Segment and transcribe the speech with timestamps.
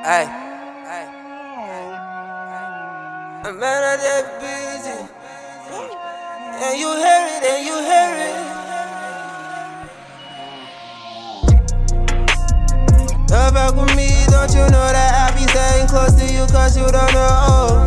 [0.00, 1.10] Hey, hey,
[3.42, 4.94] I'm out of that busy.
[6.62, 8.38] And you hear it, and you hear it.
[13.28, 16.78] Love back with me, don't you know that I be staying close to you cause
[16.78, 17.82] you don't know.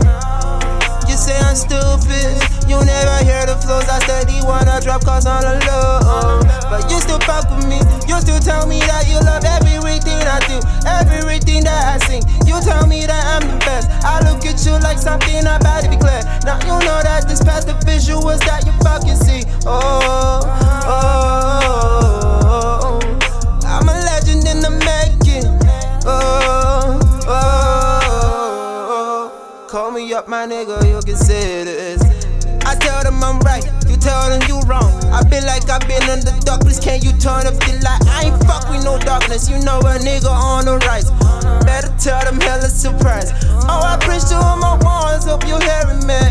[1.07, 2.35] You say I'm stupid,
[2.67, 3.87] you never hear the flows.
[3.87, 6.43] I steady wanna drop cause the low.
[6.67, 10.39] But you still fuck with me, you still tell me that you love everything I
[10.43, 11.80] do, everything that
[12.11, 12.19] I.
[12.45, 13.89] You tell me that I'm the best.
[14.03, 16.21] I look at you like something about to be clear.
[16.43, 19.43] Now you know that this past the visuals that you fucking see.
[19.65, 20.41] Oh,
[20.85, 21.39] oh,
[22.43, 22.99] oh,
[23.65, 25.45] I'm a legend in the making.
[26.05, 29.67] Oh, oh, oh.
[29.69, 32.20] Call me up, my nigga, you can say this.
[32.65, 34.91] I tell them I'm right, you tell them you wrong.
[35.11, 38.01] I been like I been in the dark, please can you turn up the light?
[38.07, 41.11] I ain't fuck with no darkness, you know a nigga on the rise.
[41.65, 43.33] Better tell them hella surprise.
[43.69, 46.21] Oh, I preach to all my ones, hope you hearing me.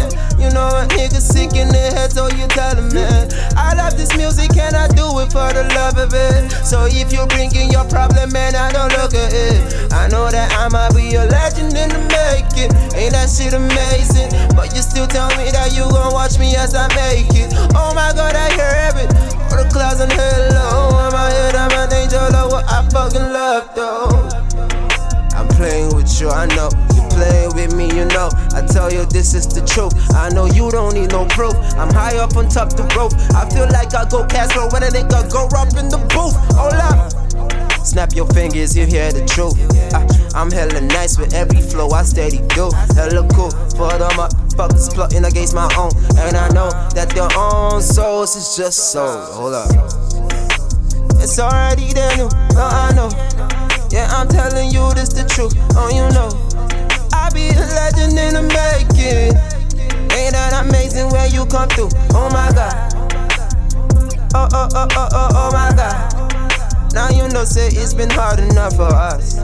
[0.41, 3.29] You know a nigga sick in the head, so you tell him man.
[3.57, 6.51] I love this music and I do it for the love of it.
[6.65, 9.93] So if you bringing your problem, man, I don't look at it.
[9.93, 12.73] I know that I'ma be a legend in the making.
[12.97, 14.33] Ain't that shit amazing?
[14.91, 17.55] Still tell me that you gon' watch me as I make it.
[17.79, 19.07] Oh my god, I hear it.
[19.47, 20.91] For the clouds and hello.
[20.99, 24.11] I'm my head, I'm an angel of what I fucking love though.
[25.39, 26.75] I'm playing with you, I know.
[26.99, 28.35] You playing with me, you know.
[28.51, 29.95] I tell you this is the truth.
[30.11, 31.55] I know you don't need no proof.
[31.79, 33.15] I'm high up on top the roof.
[33.31, 36.10] I feel like I go Castro when a nigga go up in the.
[37.91, 39.59] Snap your fingers, you hear the truth.
[39.93, 40.07] I,
[40.39, 42.71] I'm hella nice with every flow I steady do.
[42.95, 45.91] Hella cool but I'm the motherfuckers plotting against my own.
[46.15, 49.03] And I know that their own souls is just so.
[49.35, 49.75] Hold up.
[51.19, 52.31] It's already there, new.
[52.55, 53.11] Oh, I know.
[53.91, 55.59] Yeah, I'm telling you this the truth.
[55.75, 56.31] Oh, you know.
[57.11, 59.35] I be a legend in the making.
[60.15, 61.91] Ain't that amazing where you come through?
[62.15, 62.95] Oh my god.
[64.33, 66.10] Oh, oh, oh, oh, oh, oh my god.
[66.93, 69.39] Now you know, say it's been hard enough for us.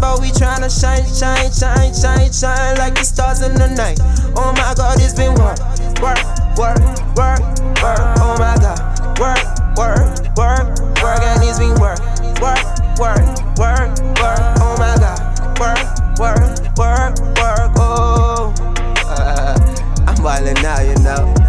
[0.00, 4.00] But we tryna shine, shine, shine, shine, shine like the stars in the night.
[4.36, 5.60] Oh my god, it's been work,
[6.00, 6.20] work,
[6.56, 6.80] work,
[7.16, 7.40] work,
[7.84, 8.00] work.
[8.20, 8.80] Oh my god,
[9.20, 9.40] work,
[9.76, 10.68] work, work,
[11.02, 12.00] work, and it's been work,
[12.40, 12.64] work,
[12.96, 13.24] work,
[13.60, 14.40] work, work.
[14.60, 15.20] Oh my god,
[15.60, 15.80] work,
[16.18, 17.70] work, work, work.
[17.76, 18.54] Oh,
[19.04, 19.56] uh,
[20.08, 21.45] I'm wildin' now, you know.